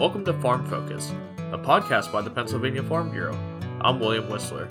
[0.00, 1.12] Welcome to Farm Focus,
[1.52, 3.38] a podcast by the Pennsylvania Farm Bureau.
[3.82, 4.64] I'm William Whistler.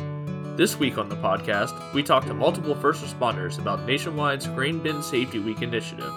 [0.57, 5.03] This week on the podcast, we talk to multiple first responders about Nationwide's Grain Bin
[5.03, 6.11] Safety Week initiative,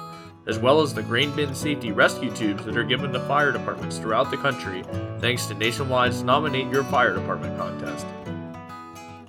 [0.47, 3.99] as well as the grain bin safety rescue tubes that are given to fire departments
[3.99, 4.83] throughout the country
[5.19, 8.07] thanks to Nationwide's Nominate Your Fire Department contest.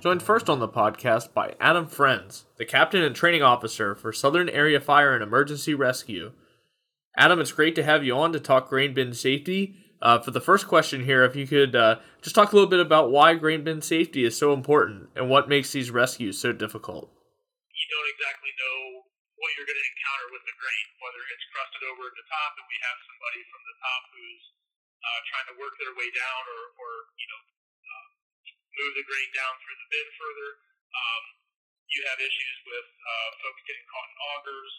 [0.00, 4.48] Joined first on the podcast by Adam Friends, the captain and training officer for Southern
[4.48, 6.32] Area Fire and Emergency Rescue.
[7.16, 9.78] Adam, it's great to have you on to talk grain bin safety.
[10.02, 12.82] Uh, for the first question here, if you could uh, just talk a little bit
[12.82, 17.08] about why grain bin safety is so important and what makes these rescues so difficult.
[17.70, 19.06] You don't exactly know
[19.38, 22.52] what you're going to encounter with the grain, whether it's crusted over at the top
[22.58, 24.44] and we have somebody from the top who's
[25.00, 27.40] uh, trying to work their way down or, or you know,
[28.78, 30.50] move the grain down through the bin further.
[30.94, 31.22] Um,
[31.90, 34.72] you have issues with uh, folks getting caught in augers.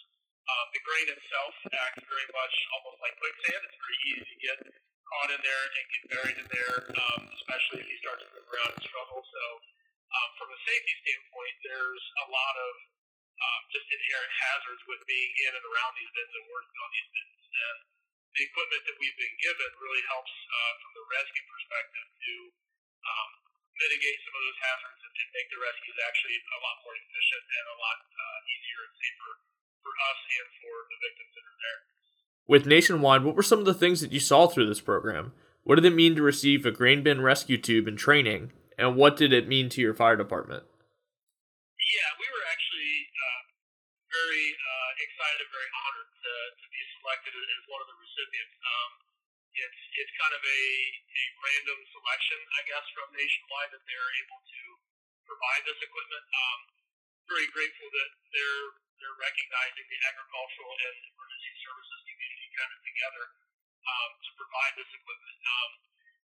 [0.46, 3.66] Um, the grain itself acts very much almost like quicksand.
[3.66, 4.58] It's very easy to get
[5.10, 8.46] caught in there and get buried in there, um, especially if you start to move
[8.46, 9.26] around and struggle.
[9.26, 9.44] So,
[10.14, 12.74] um, from a safety standpoint, there's a lot of
[13.42, 17.10] um, just inherent hazards with being in and around these bins and working on these
[17.10, 17.42] bins.
[17.50, 17.78] And
[18.38, 22.36] the equipment that we've been given really helps uh, from the rescue perspective to
[23.02, 23.30] um,
[23.82, 27.46] mitigate some of those hazards and, and make the rescues actually a lot more efficient
[27.50, 29.34] and a lot uh, easier and safer
[29.86, 31.80] for us and for the victims that are there.
[32.50, 35.38] With Nationwide, what were some of the things that you saw through this program?
[35.62, 39.18] What did it mean to receive a grain bin rescue tube in training, and what
[39.18, 40.66] did it mean to your fire department?
[41.78, 43.42] Yeah, we were actually uh,
[44.10, 48.58] very uh, excited and very honored to, to be selected as one of the recipients.
[48.62, 48.92] Um,
[49.56, 50.62] it's it's kind of a,
[51.02, 54.62] a random selection, I guess, from Nationwide that they're able to
[55.26, 56.26] provide this equipment.
[56.30, 56.60] Um,
[57.30, 58.68] very grateful that they're
[59.02, 63.24] they're recognizing the agricultural and emergency services community kind of together
[63.84, 65.38] um, to provide this equipment.
[65.44, 65.72] Um,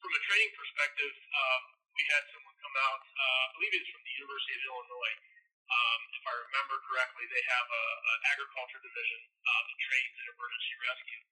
[0.01, 1.63] from a training perspective, um,
[1.93, 5.17] we had someone come out, uh, I believe it's from the University of Illinois.
[5.65, 7.85] Um, if I remember correctly, they have a,
[8.33, 11.23] agriculture division uh, that trains in emergency rescue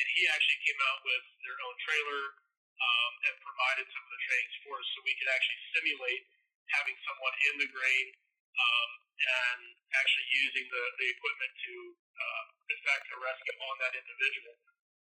[0.00, 2.22] and he actually came out with their own trailer
[2.80, 6.24] um, and provided some of the trainings for us, so we could actually simulate
[6.72, 8.06] having someone in the grain
[8.56, 8.90] um,
[9.20, 9.60] and
[9.94, 14.54] actually using the, the equipment to uh, effect a rescue on that individual,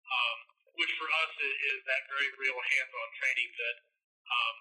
[0.04, 0.38] um,
[0.76, 3.76] which for us is, is that very real hands-on training that
[4.22, 4.56] um,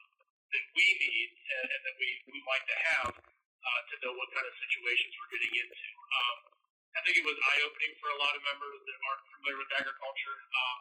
[0.52, 4.28] that we need and, and that we, we like to have uh, to know what
[4.36, 5.90] kind of situations we're getting into.
[6.12, 6.38] Um,
[6.92, 9.72] I think it was eye opening for a lot of members that aren't familiar with
[9.80, 10.38] agriculture.
[10.52, 10.80] Um,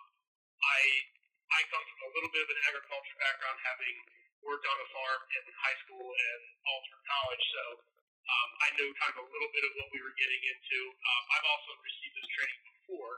[0.59, 0.81] I
[1.51, 3.97] I come from a little bit of an agriculture background, having
[4.45, 7.65] worked on a farm in high school and all through college, so
[8.31, 10.79] um, I knew kind of a little bit of what we were getting into.
[10.93, 13.15] Um, I've also received this training before,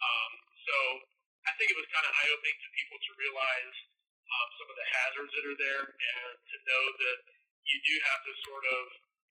[0.00, 0.32] um,
[0.66, 0.76] so
[1.48, 3.76] I think it was kind of eye opening to people to realize
[4.30, 7.18] um, some of the hazards that are there and to know that
[7.66, 8.82] you do have to sort of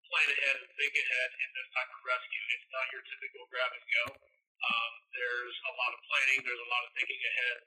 [0.08, 2.44] plan ahead and think ahead in this type of rescue.
[2.54, 4.06] It's not your typical grab and go.
[4.14, 6.40] Um, there's a lot of planning.
[6.46, 7.58] There's a lot of thinking ahead.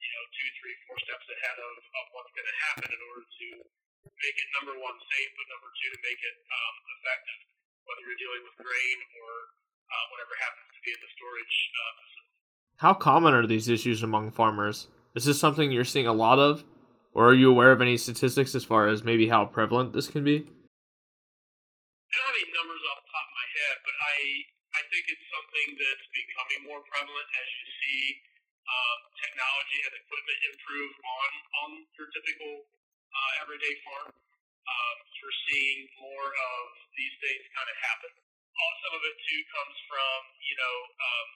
[0.00, 3.24] You know, two, three, four steps ahead of, of what's going to happen in order
[3.28, 3.46] to
[4.16, 7.40] make it number one safe, but number two to make it um, effective,
[7.84, 9.30] whether you're dealing with grain or
[9.92, 12.32] uh, whatever happens to be in the storage uh, facility.
[12.80, 14.88] How common are these issues among farmers?
[15.12, 16.64] Is this something you're seeing a lot of,
[17.12, 20.24] or are you aware of any statistics as far as maybe how prevalent this can
[20.24, 20.40] be?
[20.40, 24.16] I don't have any numbers off the top of my head, but I
[24.80, 28.00] I think it's something that's becoming more prevalent as you see
[28.70, 31.30] um, technology and equipment improve on
[31.66, 32.54] on your typical
[33.10, 34.10] uh, everyday farm.
[34.14, 36.64] Um, you're seeing more of
[36.94, 38.12] these things kind of happen.
[38.14, 41.28] Uh, some of it too comes from you know um,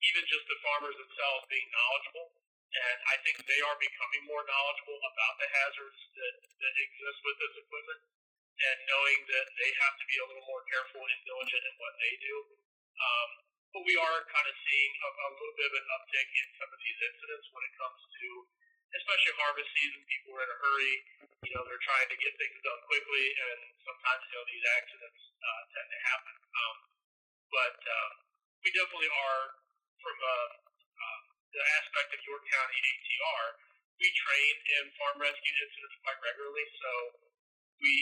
[0.00, 2.28] even just the farmers themselves being knowledgeable,
[2.72, 7.36] and I think they are becoming more knowledgeable about the hazards that, that exist with
[7.40, 8.00] this equipment
[8.56, 11.94] and knowing that they have to be a little more careful and diligent in what
[12.00, 12.36] they do.
[12.96, 13.30] Um,
[13.76, 16.70] but we are kind of seeing a, a little bit of an uptick in some
[16.72, 18.28] of these incidents when it comes to,
[18.96, 20.00] especially harvest season.
[20.08, 20.96] People are in a hurry.
[21.44, 25.20] You know, they're trying to get things done quickly, and sometimes you know these accidents
[25.28, 26.34] uh, tend to happen.
[26.40, 26.76] Um,
[27.52, 28.12] but um,
[28.64, 29.44] we definitely are
[30.00, 30.38] from a,
[30.96, 31.20] uh,
[31.52, 33.44] the aspect of York County ATR.
[34.00, 36.92] We train in farm rescue incidents quite regularly, so
[37.84, 37.92] we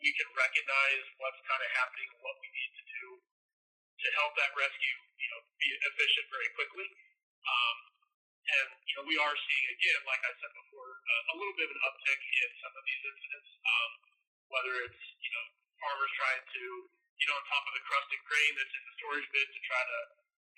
[0.00, 3.04] we can recognize what's kind of happening what we need to do
[4.00, 6.88] to help that rescue, you know, be efficient very quickly.
[7.44, 7.76] Um,
[8.50, 11.68] and you know, we are seeing again, like I said before, uh, a little bit
[11.68, 13.50] of an uptick in some of these incidents.
[13.62, 13.90] Um,
[14.50, 15.44] whether it's you know
[15.78, 16.64] farmers trying to
[17.30, 19.98] know on top of the crusted grain that's in the storage bin to try to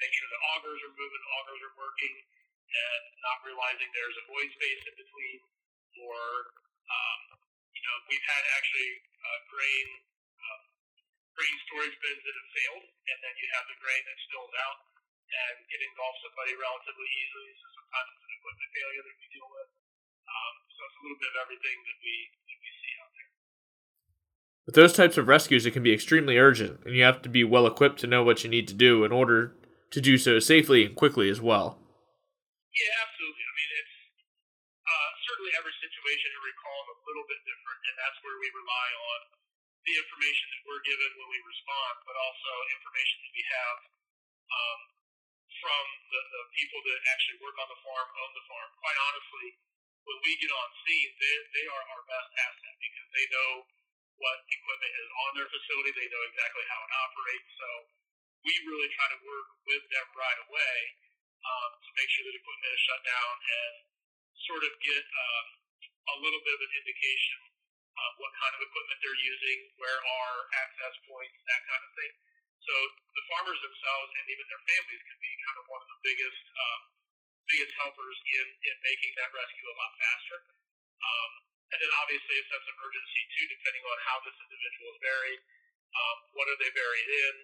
[0.01, 2.17] make sure the augers are moving, augers are working.
[2.73, 5.39] and not realizing there's a void space in between,
[6.09, 6.21] or
[6.89, 7.21] um,
[7.77, 8.91] you know, we've had actually
[9.21, 9.87] uh, grain
[11.37, 14.79] grain storage bins that have failed, and then you have the grain that spills out,
[15.33, 17.51] and it engulfs somebody relatively easily.
[17.57, 19.69] So sometimes it's an equipment failure that we deal with.
[20.23, 22.15] Um, so it's a little bit of everything that we
[22.47, 23.31] that we see out there.
[24.63, 27.43] With those types of rescues, it can be extremely urgent, and you have to be
[27.43, 29.57] well equipped to know what you need to do in order
[29.91, 31.83] to do so safely and quickly as well.
[32.73, 33.45] Yeah, absolutely.
[33.45, 33.97] I mean, it's
[34.89, 38.49] uh, certainly every situation I recall is a little bit different, and that's where we
[38.49, 39.21] rely on
[39.83, 43.79] the information that we're given when we respond, but also information that we have
[44.53, 44.81] um,
[45.59, 48.69] from the, the people that actually work on the farm, own the farm.
[48.79, 49.49] Quite honestly,
[50.07, 53.51] when we get on scene, they, they are our best asset because they know
[54.19, 55.91] what equipment is on their facility.
[55.95, 57.51] They know exactly how it operates.
[57.59, 57.69] So
[58.47, 60.77] we really try to work with them right away
[61.43, 63.75] um, to make sure that equipment is shut down and
[64.47, 65.47] sort of get um,
[66.11, 67.52] a little bit of an indication
[67.93, 72.13] of what kind of equipment they're using, where are access points, that kind of thing.
[72.63, 72.75] So
[73.13, 76.43] the farmers themselves and even their families can be kind of one of the biggest
[76.55, 76.81] um,
[77.51, 80.39] biggest helpers in, in making that rescue a lot faster.
[81.03, 81.31] Um,
[81.75, 85.41] and then obviously a sense of urgency too, depending on how this individual is buried,
[85.93, 87.35] um, what are they buried in,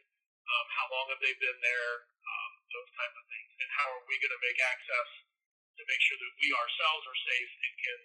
[0.48, 4.04] um, how long have they been there, um, those kinds of things, and how are
[4.06, 5.08] we going to make access
[5.76, 8.00] to make sure that we ourselves are safe and can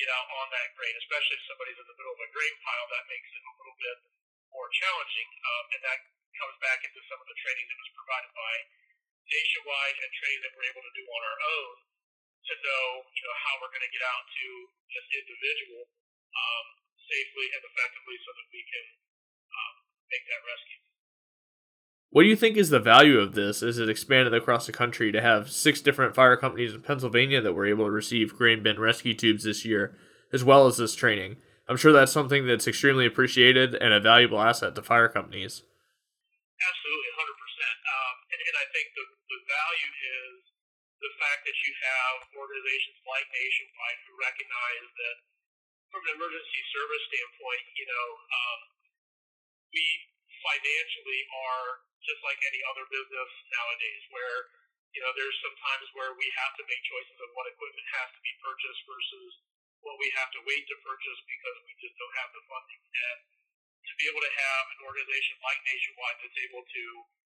[0.00, 2.88] get out on that grain, especially if somebody's in the middle of a grain pile,
[2.88, 3.98] that makes it a little bit
[4.48, 6.00] more challenging, um, and that
[6.40, 8.54] comes back into some of the training that was provided by
[9.28, 11.76] Nationwide and training that we're able to do on our own
[12.48, 14.46] to know, you know, how we're going to get out to
[14.90, 15.84] this individual
[16.32, 16.66] um,
[16.98, 18.86] safely and effectively so that we can
[19.52, 19.74] um,
[20.08, 20.89] make that rescue.
[22.10, 25.14] What do you think is the value of this as it expanded across the country
[25.14, 28.82] to have six different fire companies in Pennsylvania that were able to receive grain bin
[28.82, 29.94] rescue tubes this year,
[30.34, 31.38] as well as this training?
[31.70, 35.62] I'm sure that's something that's extremely appreciated and a valuable asset to fire companies.
[36.58, 37.30] Absolutely, 100%.
[37.78, 40.50] Um, and, and I think the, the value is
[40.98, 45.16] the fact that you have organizations like Nationwide who recognize that
[45.94, 48.60] from an emergency service standpoint, you know, um,
[49.70, 50.10] we
[50.40, 51.20] financially
[51.52, 51.68] are
[52.04, 54.38] just like any other business nowadays where,
[54.96, 58.08] you know, there's some times where we have to make choices of what equipment has
[58.16, 59.30] to be purchased versus
[59.84, 62.80] what we have to wait to purchase because we just don't have the funding.
[62.80, 63.18] And
[63.84, 66.84] to be able to have an organization like Nationwide that's able to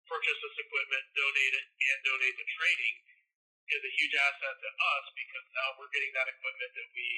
[0.08, 2.96] purchase this equipment, donate it, and donate the training
[3.70, 7.08] is a huge asset to us because now we're getting that equipment that we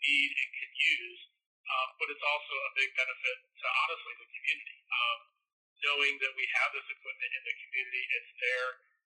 [0.00, 1.20] need and can use.
[1.62, 4.81] Um, but it's also a big benefit to honestly the community.
[4.92, 5.18] Um,
[5.82, 8.70] knowing that we have this equipment in the community, it's there.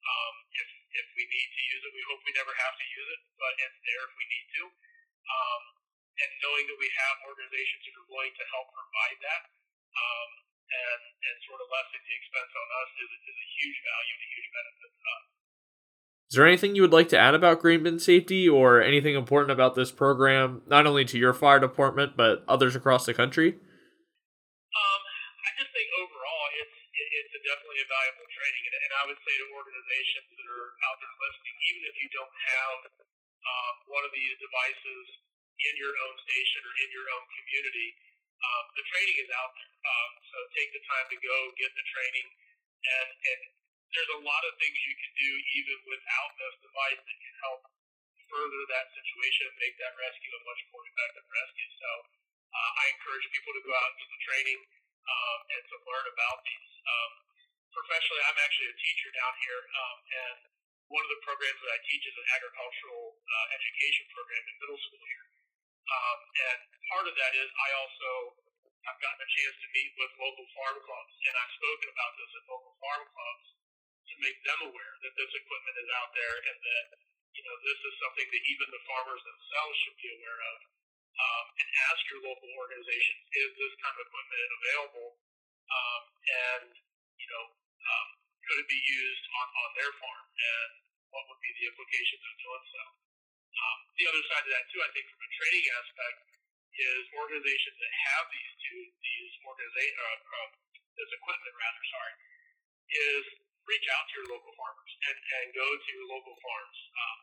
[0.02, 3.08] Um, if if we need to use it, we hope we never have to use
[3.08, 4.62] it, but it's there if we need to.
[4.68, 5.62] Um,
[6.20, 9.42] and knowing that we have organizations that are willing to help provide that
[9.96, 10.30] um,
[10.68, 14.22] and and sort of lessen the expense on us is, is a huge value and
[14.22, 15.24] a huge benefit to us.
[16.32, 19.52] Is there anything you would like to add about grain bin safety or anything important
[19.52, 23.60] about this program, not only to your fire department, but others across the country?
[27.42, 28.62] Definitely a valuable training.
[28.66, 32.08] And, and I would say to organizations that are out there listening, even if you
[32.14, 32.78] don't have
[33.42, 35.04] um, one of these devices
[35.62, 37.88] in your own station or in your own community,
[38.42, 39.72] um, the training is out there.
[39.82, 42.26] Um, so take the time to go get the training
[42.82, 43.40] and, and
[43.92, 45.30] there's a lot of things you can do
[45.60, 47.60] even without this device that can help
[48.32, 51.70] further that situation and make that rescue a much more effective rescue.
[51.76, 51.90] So
[52.48, 54.60] uh, I encourage people to go out and get the training
[55.04, 56.72] um, and to learn about these.
[56.82, 57.12] Um,
[57.72, 60.38] professionally, I'm actually a teacher down here, um, and
[60.92, 64.80] one of the programs that I teach is an agricultural uh, education program in middle
[64.84, 65.26] school here.
[65.88, 66.18] Um,
[66.52, 66.58] and
[66.92, 68.10] part of that is I also
[68.84, 72.30] have gotten a chance to meet with local farm clubs, and I've spoken about this
[72.36, 73.46] at local farm clubs
[74.12, 76.86] to make them aware that this equipment is out there and that
[77.32, 80.58] you know this is something that even the farmers themselves should be aware of.
[81.12, 85.08] Um, and ask your local organizations, is this kind of equipment available?
[85.68, 86.72] Um, and
[87.20, 87.44] you know,
[87.82, 88.08] um,
[88.46, 90.26] could it be used on, on their farm?
[90.26, 90.70] And
[91.10, 92.82] what would be the implications of doing so?
[93.52, 96.18] Um, the other side of that too, I think, from a training aspect,
[96.72, 100.50] is organizations that have these two these organization uh, uh,
[100.96, 102.14] this equipment rather sorry
[102.92, 103.24] is
[103.68, 106.78] reach out to your local farmers and, and go to your local farms.
[106.96, 107.18] Um,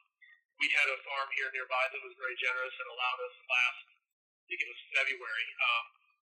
[0.59, 4.43] we had a farm here nearby that was very generous and allowed us last, I
[4.51, 5.85] think it was February, um,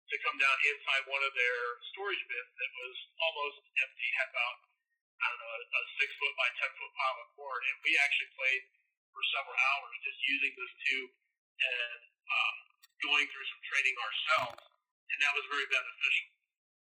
[0.10, 1.60] to come down inside one of their
[1.94, 4.58] storage bins that was almost empty, had about
[5.22, 7.94] I don't know, a, a six foot by ten foot pile of corn, and we
[8.02, 8.64] actually played
[9.14, 11.12] for several hours just using this tube
[11.62, 12.56] and um,
[13.06, 14.66] going through some training ourselves,
[15.14, 16.34] and that was very beneficial.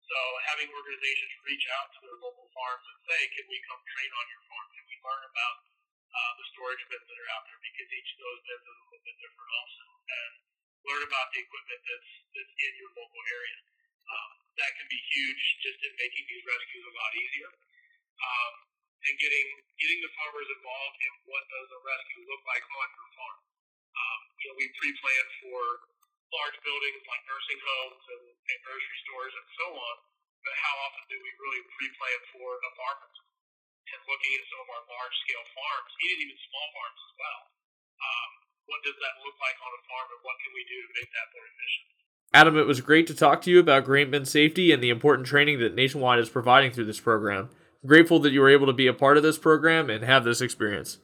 [0.05, 0.19] So
[0.53, 4.25] having organizations reach out to their local farms and say, can we come train on
[4.31, 4.67] your farm?
[4.71, 5.57] Can we learn about
[6.13, 7.59] uh, the storage bins that are out there?
[7.59, 9.85] Because each of those bins is a little bit different also.
[10.07, 10.33] And
[10.87, 13.59] learn about the equipment that's, that's in your local area.
[14.07, 17.51] Um, that can be huge just in making these rescues a lot easier.
[18.17, 18.53] Um,
[19.05, 23.09] and getting getting the farmers involved in what does a rescue look like on your
[23.13, 23.39] farm.
[23.93, 25.61] Um, you know, we pre-plan for
[26.33, 29.95] large buildings like nursing homes and, and grocery stores and so on,
[30.43, 33.17] but how often do we really pre-plan for apartments?
[33.87, 37.41] And looking at some of our large-scale farms, even even small farms as well,
[38.03, 38.31] um,
[38.67, 41.09] what does that look like on a farm, and what can we do to make
[41.11, 41.87] that more efficient?
[42.35, 45.25] Adam, it was great to talk to you about grain bin safety and the important
[45.25, 47.49] training that Nationwide is providing through this program.
[47.81, 50.23] I'm grateful that you were able to be a part of this program and have
[50.23, 50.99] this experience.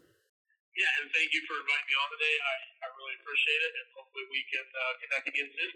[0.76, 2.36] Yeah, and thank you for inviting me on today.
[2.44, 2.54] I,
[2.84, 5.74] I really appreciate it, and hopefully we can uh, connect again soon.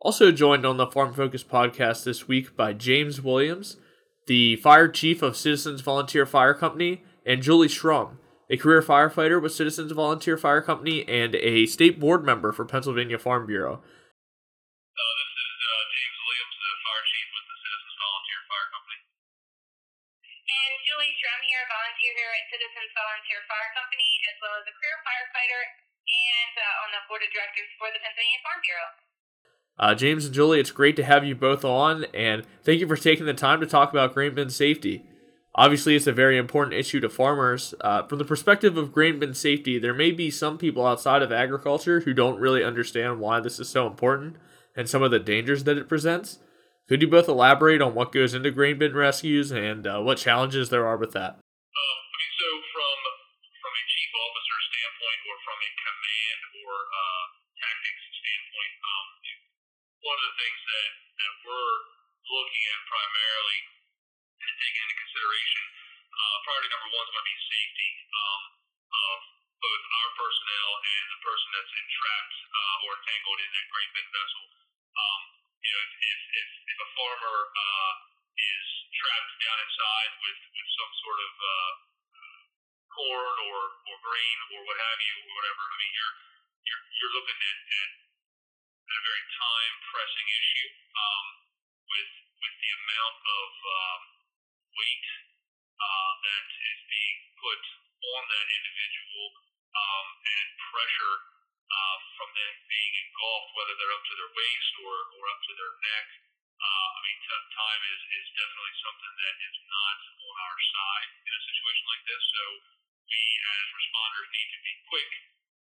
[0.00, 3.78] Also joined on the Farm Focus podcast this week by James Williams,
[4.26, 8.18] the fire chief of Citizens Volunteer Fire Company, and Julie Schrum,
[8.50, 13.18] a career firefighter with Citizens Volunteer Fire Company and a state board member for Pennsylvania
[13.18, 13.80] Farm Bureau.
[13.80, 19.00] Uh, this is uh, James Williams, the fire chief with the Citizens Volunteer Fire Company.
[20.44, 24.74] And Julie Schrum here, volunteer here at Citizens Volunteer Fire Company, as well as a
[24.76, 25.62] career firefighter
[26.04, 28.88] and uh, on the board of directors for the Pennsylvania Farm Bureau.
[29.74, 32.96] Uh, James and Julie, it's great to have you both on, and thank you for
[32.96, 35.02] taking the time to talk about grain bin safety.
[35.56, 37.74] Obviously, it's a very important issue to farmers.
[37.80, 41.30] Uh, from the perspective of grain bin safety, there may be some people outside of
[41.30, 44.34] agriculture who don't really understand why this is so important
[44.74, 46.42] and some of the dangers that it presents.
[46.88, 50.74] Could you both elaborate on what goes into grain bin rescues and uh, what challenges
[50.74, 51.38] there are with that?
[51.38, 51.98] Um,
[52.34, 52.98] so from
[53.62, 57.24] from a chief officer standpoint, or from a command or uh,
[57.62, 59.06] tactics standpoint, um,
[60.02, 61.78] one of the things that, that we're
[62.26, 63.23] looking at primarily
[65.34, 65.66] consideration,
[66.14, 68.42] uh, priority number one is going to be safety um,
[68.94, 69.18] of
[69.58, 74.08] both our personnel and the person that's entrapped uh, or entangled in that grain bin
[74.14, 74.44] vessel.
[74.94, 75.20] Um,
[75.58, 77.92] you know, if, if, if a farmer uh,
[78.38, 81.72] is trapped down inside with, with some sort of uh,
[82.94, 83.58] corn or,
[83.90, 86.16] or grain or what have you or whatever, I mean, you're
[86.64, 91.26] you're, you're looking at, at, at a very time pressing issue um,
[91.90, 94.02] with with the amount of um,
[94.74, 95.06] weight
[95.78, 97.62] uh, that is being put
[98.04, 99.24] on that individual
[99.74, 101.16] um, and pressure
[101.70, 105.52] uh, from them being engulfed, whether they're up to their waist or, or up to
[105.58, 106.06] their neck.
[106.54, 111.10] Uh, I mean, t- time is, is definitely something that is not on our side
[111.26, 112.22] in a situation like this.
[112.30, 112.44] So
[113.10, 115.12] we, as responders, need to be quick,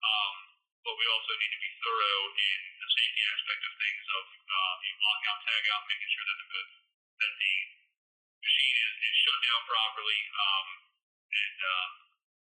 [0.01, 0.35] um,
[0.83, 4.75] but we also need to be thorough in the safety aspect of things of uh,
[4.81, 6.63] you know, lock out, making sure that the
[7.19, 7.55] that the
[8.39, 10.67] machine is, is shut down properly, um,
[11.29, 11.87] and uh,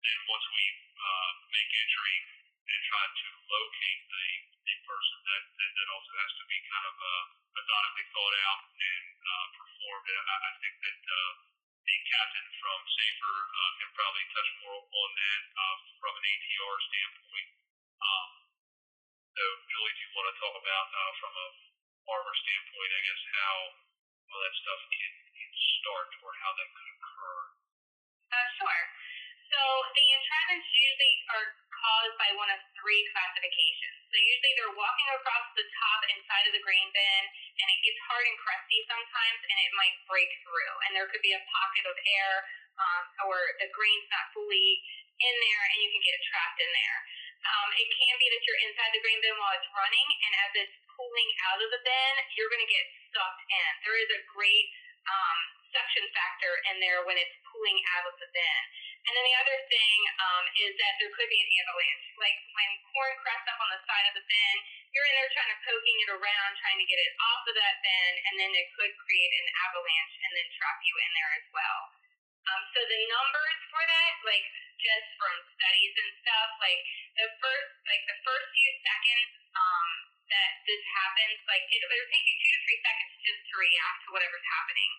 [0.00, 0.64] then once we
[0.97, 2.16] uh, make entry
[2.70, 4.28] and try to locate the,
[4.62, 7.25] the person, that, that that also has to be kind of uh,
[7.59, 10.06] methodically thought out and uh, performed.
[10.06, 11.32] And I, I think that uh,
[11.82, 16.76] the captain from Safer uh, can probably touch more on that uh, from an ATR
[16.87, 17.49] standpoint.
[18.00, 18.30] Um,
[19.35, 21.49] so, Julie, do you want to talk about uh, from a
[22.06, 23.56] farmer standpoint, I guess, how
[24.30, 25.12] all that stuff can
[25.54, 27.38] start or how that could occur?
[28.30, 28.83] Uh, sure.
[29.50, 29.61] So
[29.99, 33.99] the entrapments usually are caused by one of three classifications.
[34.07, 37.23] So usually they're walking across the top and side of the grain bin,
[37.59, 40.75] and it gets hard and crusty sometimes, and it might break through.
[40.87, 42.33] And there could be a pocket of air,
[42.78, 44.87] um, or the grain's not fully
[45.19, 46.99] in there, and you can get trapped in there.
[47.40, 50.52] Um, it can be that you're inside the grain bin while it's running, and as
[50.62, 53.71] it's pulling out of the bin, you're going to get sucked in.
[53.83, 54.69] There is a great
[55.07, 55.38] um,
[55.71, 58.62] suction factor in there when it's pulling out of the bin.
[59.09, 62.07] And then the other thing um, is that there could be an avalanche.
[62.21, 64.57] Like when corn crests up on the side of the bin,
[64.92, 67.76] you're in there trying to poking it around, trying to get it off of that
[67.80, 71.47] bin, and then it could create an avalanche and then trap you in there as
[71.54, 71.80] well.
[72.50, 74.47] Um, so the numbers for that, like
[74.80, 76.80] just from studies and stuff, like
[77.21, 79.88] the first, like the first few seconds um,
[80.33, 82.39] that this happens, like it, take two to three
[82.85, 84.91] seconds just to react to whatever's happening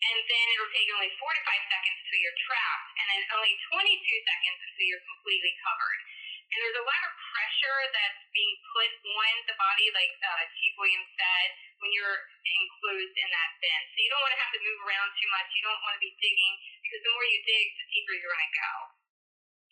[0.00, 1.20] and then it'll take only 45
[1.68, 6.00] seconds until you're trapped, and then only 22 seconds until you're completely covered.
[6.50, 10.74] And there's a lot of pressure that's being put on the body, like uh, Chief
[10.80, 11.48] Williams said,
[11.78, 13.80] when you're enclosed in that bin.
[13.92, 15.48] So you don't want to have to move around too much.
[15.54, 18.48] You don't want to be digging because the more you dig, the deeper you're going
[18.50, 18.72] to go.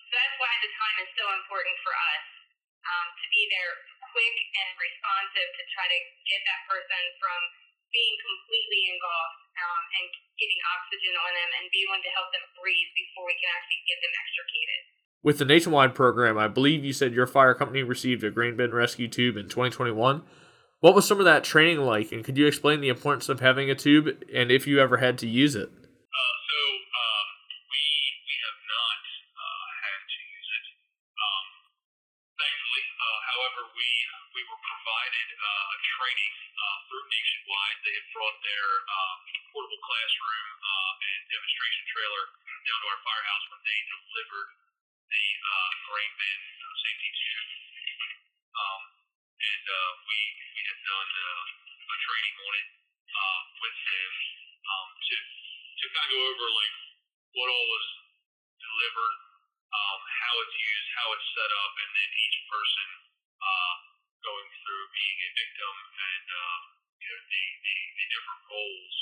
[0.07, 2.25] So that's why the time is so important for us
[2.87, 3.75] um, to be there
[4.19, 7.39] quick and responsive to try to get that person from
[7.95, 12.43] being completely engulfed um, and getting oxygen on them and be one to help them
[12.59, 14.81] breathe before we can actually get them extricated.
[15.23, 18.75] With the nationwide program, I believe you said your fire company received a grain bin
[18.75, 19.95] rescue tube in 2021.
[20.83, 23.71] What was some of that training like, and could you explain the importance of having
[23.71, 25.71] a tube and if you ever had to use it?
[35.79, 37.79] Uh, training uh, through Nationwide.
[37.87, 39.15] They had brought their uh,
[39.55, 42.25] portable classroom uh, and demonstration trailer
[42.67, 44.51] down to our firehouse when they delivered
[45.07, 47.51] the uh, grain bin uh, safety tube.
[48.59, 48.83] Um,
[49.39, 50.19] and uh, we
[50.51, 52.69] we had done uh, a training on it
[53.07, 54.13] uh, with them
[54.67, 56.77] um, to to kind of go over like
[57.39, 57.87] what all was
[58.59, 59.17] delivered,
[59.71, 63.08] um, how it's used, how it's set up, and then each person
[64.69, 66.61] through being a victim and uh,
[67.01, 68.97] you know the, the, the different roles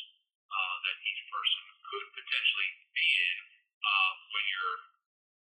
[0.46, 3.36] uh, that each person could potentially be in
[3.82, 4.78] uh, when you're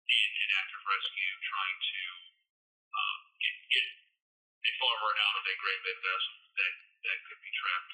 [0.07, 2.03] in an active rescue trying to
[2.95, 3.87] uh, get, get
[4.63, 6.73] a farmer out of a grain bin vessel that,
[7.11, 7.93] that could be trapped.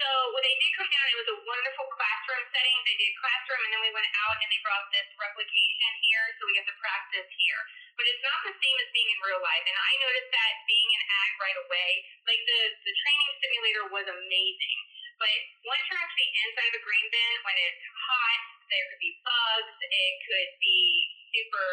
[0.00, 2.74] So when they did come down, it was a wonderful classroom setting.
[2.88, 6.48] They did classroom, and then we went out and they brought this replication here, so
[6.48, 7.62] we got to practice here.
[7.96, 10.88] But it's not the same as being in real life, and I noticed that being
[10.90, 11.90] in ag right away.
[12.24, 14.78] Like the the training simulator was amazing,
[15.20, 18.40] but once you're actually inside of a grain bin, when it's hot,
[18.72, 19.76] there could be bugs.
[19.84, 20.80] It could be
[21.36, 21.68] super,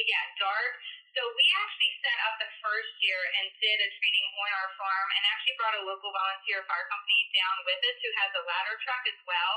[0.00, 0.72] yeah, dark.
[1.14, 5.08] So we actually set up the first year and did a training on our farm
[5.14, 8.74] and actually brought a local volunteer fire company down with us who has a ladder
[8.82, 9.54] truck as well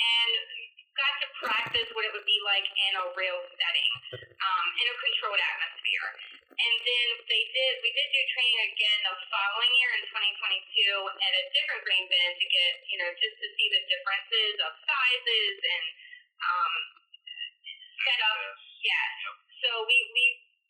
[0.00, 4.86] and got to practice what it would be like in a real setting, um, in
[4.90, 6.08] a controlled atmosphere.
[6.54, 10.14] And then they did, we did do training again the following year in 2022
[11.18, 14.70] at a different grain bin to get, you know, just to see the differences of
[14.86, 15.84] sizes and
[16.38, 16.74] um,
[18.06, 18.38] set up.
[18.86, 19.06] Yeah.
[19.66, 20.24] So we, we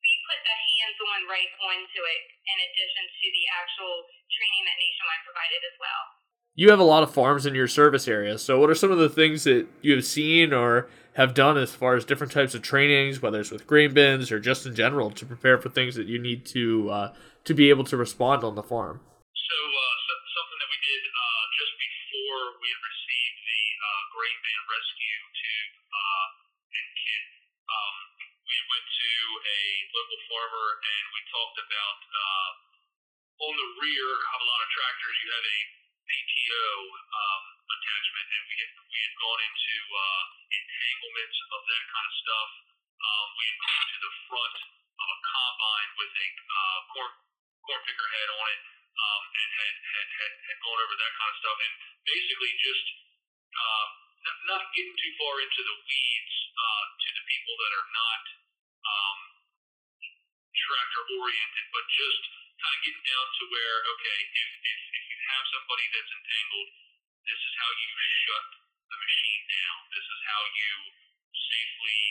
[0.05, 5.25] we put the hands-on right onto it in addition to the actual training that Nationwide
[5.25, 6.24] provided as well.
[6.55, 8.99] You have a lot of farms in your service area, so what are some of
[9.03, 10.87] the things that you have seen or
[11.19, 14.39] have done as far as different types of trainings, whether it's with grain bins or
[14.39, 17.09] just in general, to prepare for things that you need to uh,
[17.43, 19.03] to be able to respond on the farm?
[19.35, 24.03] So, uh, so something that we did uh, just before we had received the uh,
[24.15, 26.27] grain bin rescue tube uh,
[26.71, 27.25] and kit,
[27.67, 27.95] um,
[28.47, 29.11] we went to
[29.43, 32.51] a local farmer and we talked about uh,
[33.43, 35.59] on the rear of a lot of tractors you have a
[36.45, 42.15] Um, attachment, and we had we had gone into uh, entanglements of that kind of
[42.21, 42.51] stuff.
[43.01, 47.13] Um, we had gone to the front of a combine with a uh, corn
[47.65, 48.61] corn picker head on it,
[48.93, 52.87] um, and had, had had had gone over that kind of stuff, and basically just
[53.57, 53.87] uh,
[54.45, 58.23] not, getting too far into the weeds uh, to the people that are not
[58.85, 59.19] um,
[60.53, 62.23] tractor oriented, but just
[62.61, 66.71] kind of getting down to where okay, if, if if have somebody that's entangled,
[67.25, 68.47] this is how you shut
[68.91, 69.79] the machine down.
[69.93, 70.75] This is how you
[71.33, 72.03] safely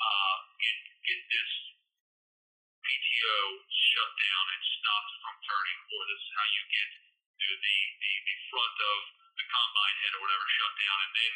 [0.00, 1.52] uh, get get this
[2.84, 6.90] PTO shut down and stopped from turning, or this is how you get
[7.44, 8.98] to the, the, the front of
[9.36, 10.98] the combine head or whatever shut down.
[11.04, 11.34] And then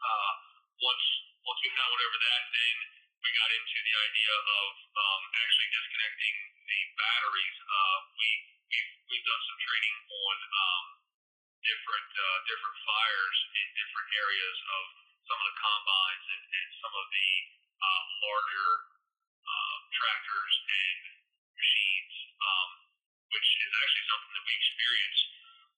[0.00, 0.32] uh,
[0.80, 1.04] once
[1.44, 2.76] once we kind of went over that, then
[3.20, 7.56] we got into the idea of um, actually disconnecting the batteries.
[7.60, 8.28] Uh, we
[8.72, 10.84] we've, we've done some training on um,
[11.60, 14.84] different uh, different fires in different areas of
[15.28, 17.30] some of the combines and, and some of the
[17.76, 18.70] uh, larger
[19.44, 21.00] uh, tractors and
[21.60, 22.70] machines, um,
[23.36, 25.20] which is actually something that we experience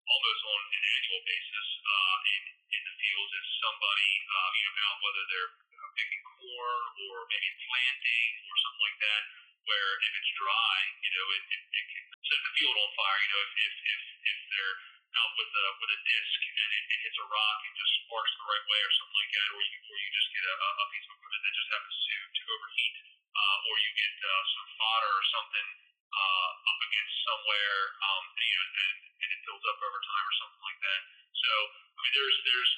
[0.06, 3.32] almost on an annual basis uh, in in the fields.
[3.34, 5.52] If somebody uh, you know out whether they're
[5.96, 9.22] picking corn or maybe planting or something like that,
[9.62, 13.18] where if it's dry, you know, it, it, it can set the field on fire.
[13.22, 14.00] You know, if if if,
[14.32, 14.76] if they're
[15.12, 18.32] out with a with a disc and it, it hits a rock and just sparks
[18.32, 20.86] the right way or something like that, or you or you just get a, a
[20.92, 22.94] piece of equipment that just happens to to overheat,
[23.32, 25.68] uh, or you get uh, some fodder or something
[26.12, 30.26] uh, up against somewhere, um, and, you know, and, and it builds up over time
[30.26, 31.00] or something like that.
[31.32, 31.50] So
[31.92, 32.72] I mean, there's there's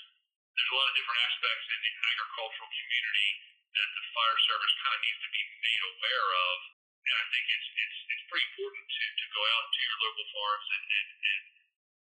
[0.55, 3.31] there's a lot of different aspects in the agricultural community
[3.75, 6.57] that the fire service kind of needs to be made aware of,
[7.05, 10.27] and I think it's it's it's pretty important to to go out to your local
[10.31, 11.45] farms and and, and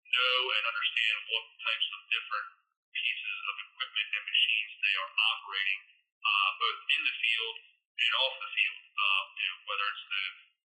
[0.09, 2.47] know and understand what types of different
[2.89, 5.81] pieces of equipment and machines they are operating
[6.25, 7.57] uh, both in the field
[7.99, 10.25] and off the field, uh, you know, whether it's the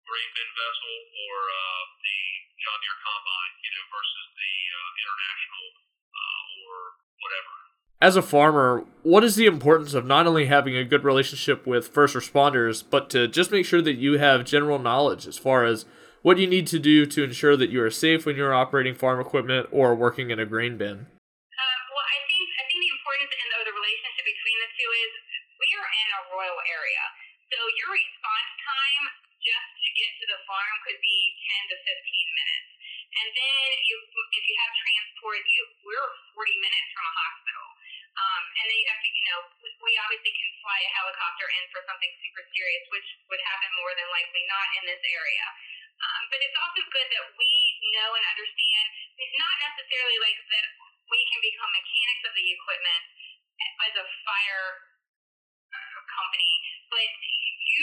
[0.09, 2.21] grain bin vessel or uh, the
[2.59, 5.67] John Deere combine, you know, versus the uh, international
[6.17, 6.75] uh, or
[7.21, 7.58] whatever.
[7.99, 11.91] As a farmer, what is the importance of not only having a good relationship with
[11.91, 15.83] first responders, but to just make sure that you have general knowledge as far as
[16.23, 19.19] what you need to do to ensure that you are safe when you're operating farm
[19.19, 21.11] equipment or working in a grain bin?
[21.11, 24.91] Um, well, I think I think the importance and the, the relationship between the two
[24.95, 25.11] is
[25.59, 27.05] we are in a rural area,
[27.51, 29.05] so your response time
[29.43, 31.19] just to get to the farm could be
[31.67, 32.71] 10 to 15 minutes,
[33.11, 33.97] and then you,
[34.39, 37.68] if you have transport, you we're 40 minutes from a hospital.
[38.19, 42.43] Um, and to, you know, we obviously can fly a helicopter in for something super
[42.51, 45.47] serious, which would happen more than likely not in this area.
[45.99, 47.53] Um, but it's also good that we
[47.95, 48.87] know and understand,
[49.39, 50.67] not necessarily like that
[51.11, 53.03] we can become mechanics of the equipment
[53.87, 54.67] as a fire
[55.75, 56.53] uh, company,
[56.91, 57.11] but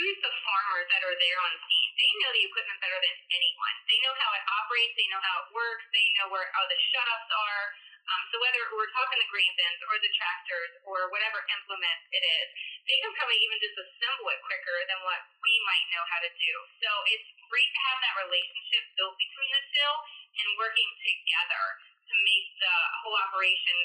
[0.00, 1.75] use the farmers that are there on scene.
[1.96, 3.76] They know the equipment better than anyone.
[3.88, 4.92] They know how it operates.
[5.00, 5.84] They know how it works.
[5.96, 7.64] They know where all the shutoffs are.
[8.06, 12.22] Um, so whether we're talking the grain bins or the tractors or whatever implement it
[12.22, 12.46] is,
[12.86, 16.30] they can probably even just assemble it quicker than what we might know how to
[16.30, 16.52] do.
[16.84, 19.92] So it's great to have that relationship built between the two
[20.38, 23.76] and working together to make the whole operation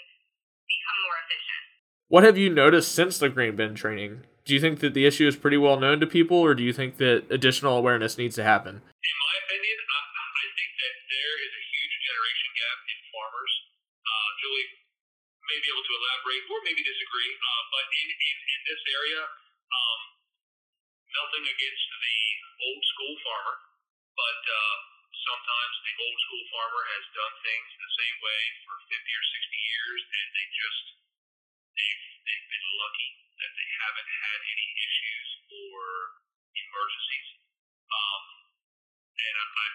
[0.69, 1.63] become more efficient.
[2.12, 4.30] What have you noticed since the grain bin training?
[4.41, 6.73] Do you think that the issue is pretty well known to people, or do you
[6.73, 8.82] think that additional awareness needs to happen?
[8.82, 13.54] In my opinion, I, I think that there is a huge generation gap in farmers.
[14.01, 14.69] Uh, Julie
[15.45, 19.21] may be able to elaborate or maybe disagree, uh, but in, in, in this area,
[19.30, 19.99] um,
[21.21, 22.17] nothing against the
[22.65, 23.58] old school farmer,
[24.17, 24.75] but uh,
[25.21, 29.54] sometimes the old school farmer has done things the same way for 50 or 60
[29.54, 30.84] years, and they just
[31.77, 33.10] they've, they've been lucky
[33.41, 35.82] that they haven't had any issues or
[36.54, 37.30] emergencies.
[37.89, 38.23] Um,
[39.17, 39.67] and I,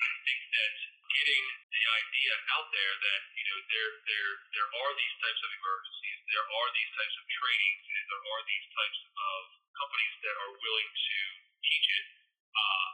[0.00, 0.74] I think that
[1.12, 5.50] getting the idea out there that you know there there there are these types of
[5.52, 9.40] emergencies, there are these types of trainings, and there are these types of
[9.76, 11.18] companies that are willing to
[11.64, 12.06] teach it.
[12.52, 12.88] Uh,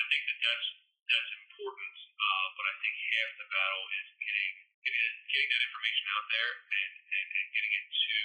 [0.00, 0.68] I think that that's
[1.04, 4.54] that's important, uh, but I think half the battle is getting
[4.84, 8.18] getting, getting that information out there and, and, and getting it to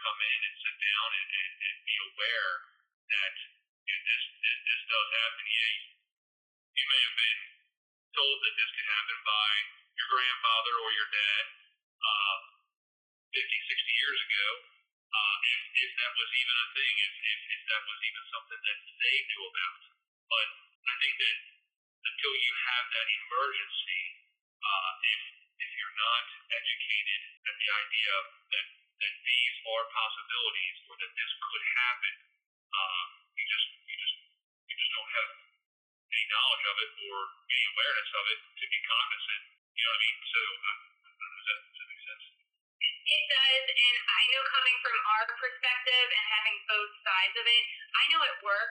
[0.00, 2.52] come in and sit down and, and, and be aware
[3.12, 3.34] that
[3.84, 5.44] you know, this, this this does happen.
[5.44, 5.68] You,
[6.76, 7.40] you may have been
[8.16, 9.50] told that this could happen by
[9.96, 11.44] your grandfather or your dad
[12.00, 12.36] uh,
[13.36, 14.48] 50, 60 years ago.
[15.10, 18.62] Uh, if, if that was even a thing, if, if, if that was even something
[18.62, 19.80] that they knew about.
[20.30, 20.48] But
[20.86, 21.38] I think that
[22.06, 24.02] until you have that emergency,
[24.62, 25.22] uh, if
[25.60, 28.12] if you're not educated at the idea
[28.54, 28.66] that
[29.64, 32.14] are possibilities or that this could happen,
[32.72, 33.04] uh,
[33.36, 34.16] you just you just
[34.70, 35.30] you just don't have
[36.10, 37.16] any knowledge of it or
[37.50, 39.42] any awareness of it to be cognizant.
[39.76, 40.18] You know what I mean?
[40.30, 42.24] So uh, does that, does that make sense?
[42.80, 47.64] It does, and I know coming from our perspective and having both sides of it,
[47.96, 48.70] I know at work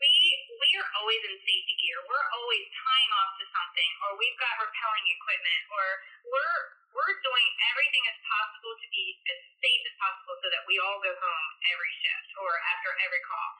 [0.00, 0.08] we
[0.48, 2.00] we are always in safety gear.
[2.08, 5.84] We're always tying off to something, or we've got rappelling equipment, or
[6.24, 6.60] we're
[6.96, 10.98] we're doing everything as possible to be as safe as possible, so that we all
[11.04, 13.50] go home every shift or after every call.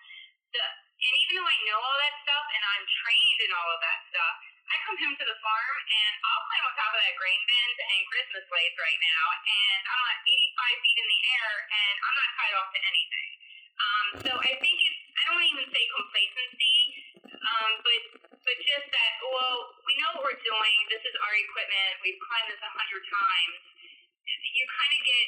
[0.57, 3.81] The, and even though I know all that stuff and I'm trained in all of
[3.85, 4.35] that stuff,
[4.71, 7.69] I come home to the farm and I'll climb on top of that grain bin
[7.79, 11.95] to hang Christmas lights right now, and I'm at 85 feet in the air, and
[12.01, 13.31] I'm not tied off to anything.
[13.81, 15.00] Um, so I think it's
[15.31, 16.79] don't even say complacency,
[17.31, 18.01] um, but
[18.43, 20.77] but just that well we know what we're doing.
[20.91, 22.03] This is our equipment.
[22.03, 23.63] We've climbed this a hundred times.
[24.27, 25.27] You kind of get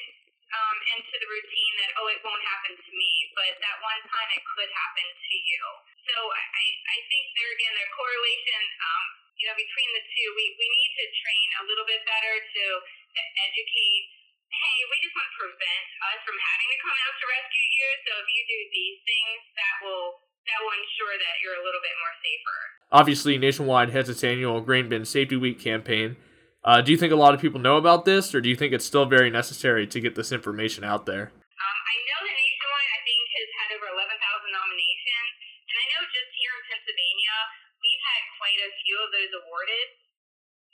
[0.52, 4.28] um, into the routine that oh it won't happen to me, but that one time
[4.34, 5.62] it could happen to you.
[6.10, 9.06] So I I think there again the correlation um,
[9.38, 12.64] you know between the two we we need to train a little bit better to
[12.82, 14.21] to educate
[14.52, 17.88] hey, we just want to prevent us from having to come out to rescue you.
[18.04, 20.06] So if you do these things, that will
[20.42, 22.58] that will ensure that you're a little bit more safer.
[22.90, 26.18] Obviously, Nationwide has its annual Grain Bin Safety Week campaign.
[26.62, 28.74] Uh, do you think a lot of people know about this, or do you think
[28.74, 31.30] it's still very necessary to get this information out there?
[31.30, 34.18] Um, I know that Nationwide, I think, has had over 11,000
[34.50, 35.34] nominations,
[35.66, 37.36] and I know just here in Pennsylvania,
[37.82, 39.86] we've had quite a few of those awarded.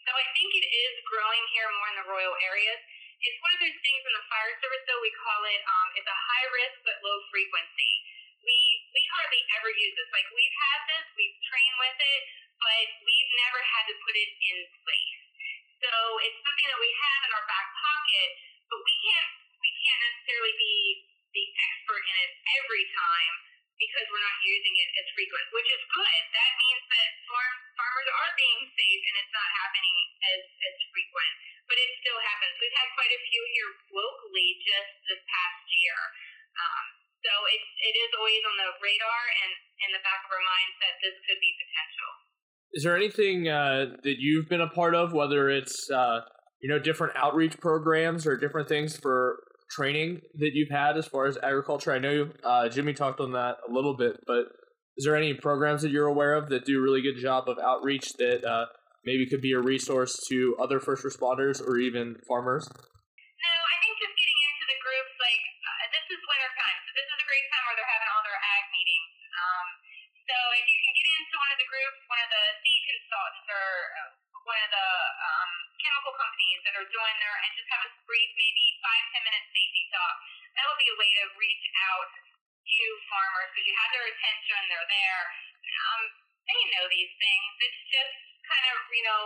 [0.04, 2.80] So I think it is growing here more in the rural areas.
[3.18, 6.06] It's one of those things in the fire service, though, we call it, um, it's
[6.06, 7.92] a high risk but low frequency.
[8.46, 8.56] We,
[8.94, 10.10] we hardly ever used this.
[10.14, 12.22] Like we've had this, we've trained with it,
[12.62, 15.22] but we've never had to put it in place.
[15.82, 15.90] So
[16.22, 18.30] it's something that we have in our back pocket,
[18.70, 20.74] but we can't we can't necessarily be
[21.34, 22.30] the expert in it
[22.62, 23.34] every time
[23.78, 26.22] because we're not using it as frequent, which is good.
[26.34, 29.96] That means that farm, farmers are being safe and it's not happening
[30.34, 31.34] as, as frequent.
[31.70, 32.58] But it still happens.
[32.58, 35.98] We've had quite a few here locally just this past year.
[36.58, 36.84] Um,
[37.22, 39.52] so it, it is always on the radar and
[39.86, 42.10] in the back of our minds that this could be potential.
[42.74, 46.26] Is there anything uh, that you've been a part of, whether it's uh,
[46.60, 51.26] you know different outreach programs or different things for training that you've had as far
[51.26, 51.92] as agriculture?
[51.92, 54.46] I know uh, Jimmy talked on that a little bit, but
[54.96, 57.58] is there any programs that you're aware of that do a really good job of
[57.58, 58.66] outreach that uh,
[59.04, 62.68] maybe could be a resource to other first responders or even farmers?
[76.78, 80.14] Are doing there and just have a brief, maybe five, ten minute safety talk.
[80.54, 84.60] That would be a way to reach out to farmers because you have their attention,
[84.70, 85.24] they're there.
[85.68, 86.02] Um,
[86.46, 87.50] they know these things.
[87.66, 88.14] It's just
[88.46, 89.22] kind of, you know,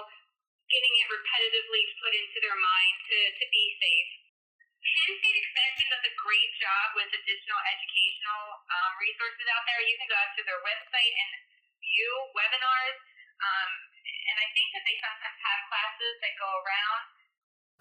[0.67, 4.11] getting it repetitively put into their mind to, to be safe.
[4.83, 9.79] Penn State Extension does a great job with additional educational um, resources out there.
[9.87, 11.31] You can go out to their website and
[11.79, 12.99] view webinars.
[13.39, 13.71] Um,
[14.03, 17.22] and I think that they sometimes have classes that go around.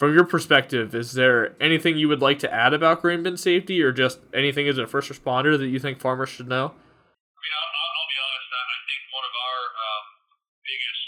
[0.02, 3.86] From your perspective, is there anything you would like to add about grain bin safety,
[3.86, 6.74] or just anything as a first responder that you think farmers should know?
[6.74, 8.50] I mean, I'll, I'll be honest.
[8.50, 10.06] I think one of our um,
[10.66, 11.06] biggest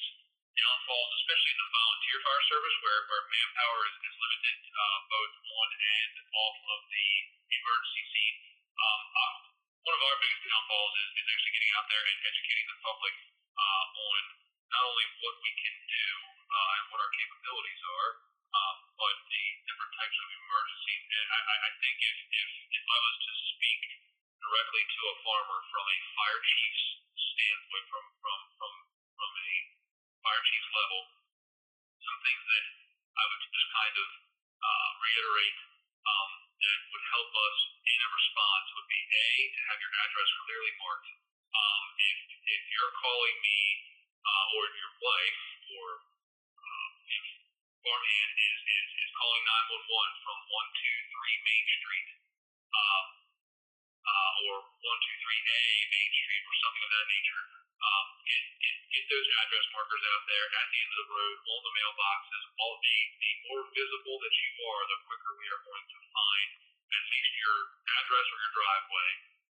[0.54, 5.34] downfalls, especially in the volunteer fire service, where, where manpower is, is limited uh, both
[5.42, 7.10] on and off of the
[7.50, 8.38] emergency scene,
[8.78, 9.34] um, uh,
[9.90, 13.16] one of our biggest downfalls is, is actually getting out there and educating the public
[13.58, 14.22] uh, on
[14.70, 16.08] not only what we can do
[16.46, 21.02] uh, and what our capabilities are, um, but the different types of emergencies.
[21.14, 23.82] I, I think if, if, if I was to speak
[24.38, 26.86] directly to a farmer from a fire chief's
[27.18, 28.74] standpoint, from, from, from,
[29.18, 29.52] from a
[30.22, 31.02] fire chief's level,
[32.04, 32.66] some things that
[33.18, 34.10] I would just kind of
[34.62, 35.60] uh, reiterate
[36.04, 40.30] um, that would help us in a response would be A, to have your address
[40.46, 41.10] clearly marked.
[41.54, 43.60] Um, if, if you're calling me
[44.26, 45.42] uh, or your wife
[45.78, 45.88] or
[47.84, 52.10] farmhand is, is, is calling 911 from 123 Main Street
[52.72, 53.06] um,
[54.04, 57.44] uh, or 123A Main Street or something of that nature,
[57.84, 61.36] um, get, get, get those address markers out there at the end of the road,
[61.44, 62.44] on the mailboxes.
[62.56, 66.50] All the, the more visible that you are, the quicker we are going to find
[66.88, 67.58] at least your
[68.00, 69.10] address or your driveway.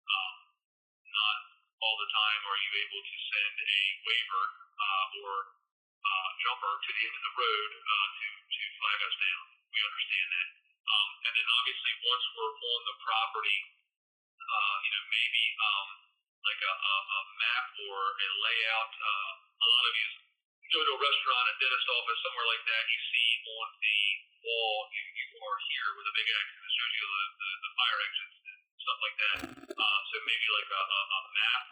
[0.07, 0.35] Um,
[1.15, 1.39] not
[1.79, 5.31] all the time are you able to send a waver uh, or
[6.07, 9.45] uh, jumper to the end of the road uh, to, to flag us down.
[9.75, 10.49] We understand that.
[10.87, 13.59] Um, and then obviously once we're on the property,
[14.39, 15.89] uh, you know, maybe um,
[16.47, 18.93] like a, a, a map or a layout.
[18.95, 20.09] Uh, a lot of you
[20.71, 24.01] go to a restaurant, a dentist office, somewhere like that, you see on the
[24.43, 27.71] wall, you, you are here with a big X that shows you the, the, the
[27.75, 29.39] fire exits and stuff like that.
[29.75, 31.65] Uh, so maybe like a, a, a map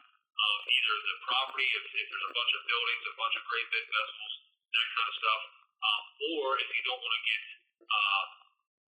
[0.45, 3.69] of either the property, if, if there's a bunch of buildings, a bunch of great
[3.73, 4.33] big vessels,
[4.75, 5.43] that kind of stuff.
[5.85, 6.03] Um,
[6.37, 7.43] or if you don't want to get
[7.85, 8.25] uh,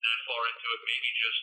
[0.01, 1.41] that far into it, maybe just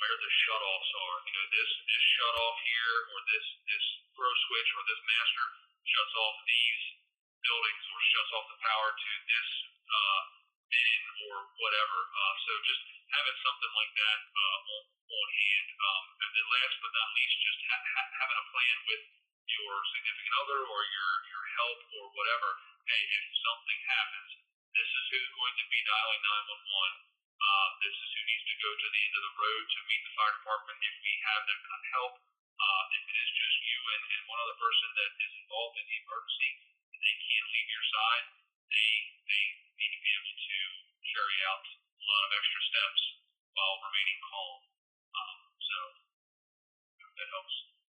[0.00, 1.16] where the shutoffs are.
[1.28, 3.84] You know, this this shutoff here, or this this
[4.16, 5.46] throw switch, or this master
[5.84, 6.82] shuts off these
[7.40, 9.48] buildings, or shuts off the power to this
[9.88, 10.20] uh,
[10.68, 11.98] bin, or whatever.
[12.12, 15.68] Uh, so just having something like that uh, on, on hand.
[15.80, 19.02] Um, and then last but not least, just ha- ha- having a plan with
[19.50, 22.48] your significant other or your your help or whatever.
[22.86, 24.30] Hey, if something happens,
[24.74, 27.10] this is who's going to be dialing 911.
[27.40, 30.02] Uh, this is who needs to go to the end of the road to meet
[30.04, 32.14] the fire department if we have that kind of help.
[32.60, 35.86] Uh, if it is just you and, and one other person that is involved in
[35.88, 36.50] the emergency,
[36.92, 38.26] they can't leave your side.
[38.68, 38.90] They
[39.24, 39.44] they
[39.80, 40.58] need to be able to
[41.10, 43.02] carry out a lot of extra steps
[43.56, 44.56] while remaining calm.
[45.16, 45.78] Um, so
[47.16, 47.79] that helps.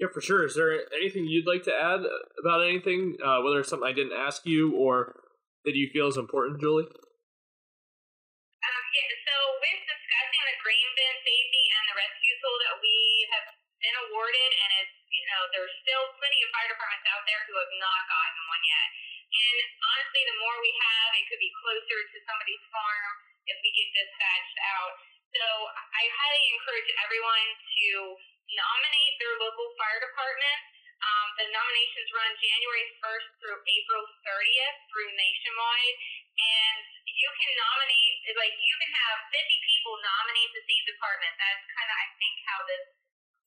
[0.00, 0.48] Yeah, for sure.
[0.48, 2.00] Is there anything you'd like to add
[2.40, 5.28] about anything, uh, whether it's something I didn't ask you or
[5.68, 6.88] that you feel is important, Julie?
[6.88, 12.96] Um, yeah, so with discussing the grain bin safety and the rescue tool that we
[13.28, 13.52] have
[13.84, 17.60] been awarded, and it's, you know, there's still plenty of fire departments out there who
[17.60, 18.88] have not gotten one yet.
[19.36, 23.12] And honestly, the more we have, it could be closer to somebody's farm
[23.52, 24.96] if we get dispatched out.
[25.36, 28.16] So I highly encourage everyone to
[28.54, 30.60] nominate their local fire department.
[31.00, 35.96] Um, the nominations run January 1st through April 30th through nationwide,
[36.36, 41.32] and you can nominate like you can have 50 people nominate the same department.
[41.40, 42.84] That's kind of I think how this